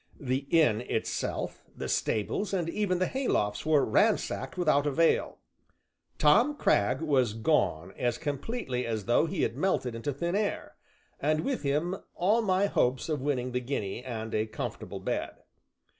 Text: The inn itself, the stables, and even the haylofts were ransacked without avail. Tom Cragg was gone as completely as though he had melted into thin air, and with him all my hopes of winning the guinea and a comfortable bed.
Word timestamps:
The 0.19 0.47
inn 0.49 0.81
itself, 0.81 1.69
the 1.77 1.87
stables, 1.87 2.55
and 2.55 2.67
even 2.67 2.97
the 2.97 3.05
haylofts 3.05 3.67
were 3.67 3.85
ransacked 3.85 4.57
without 4.57 4.87
avail. 4.87 5.37
Tom 6.17 6.55
Cragg 6.57 7.01
was 7.01 7.33
gone 7.35 7.91
as 7.95 8.17
completely 8.17 8.83
as 8.87 9.05
though 9.05 9.27
he 9.27 9.43
had 9.43 9.55
melted 9.55 9.93
into 9.93 10.11
thin 10.11 10.35
air, 10.35 10.75
and 11.19 11.41
with 11.41 11.61
him 11.61 11.97
all 12.15 12.41
my 12.41 12.65
hopes 12.65 13.09
of 13.09 13.21
winning 13.21 13.51
the 13.51 13.59
guinea 13.61 14.03
and 14.03 14.33
a 14.33 14.47
comfortable 14.47 14.99
bed. 15.01 15.35